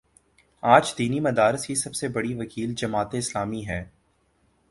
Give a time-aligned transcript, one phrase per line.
[0.63, 3.83] آج دینی مدارس کی سب سے بڑی وکیل جماعت اسلامی ہے۔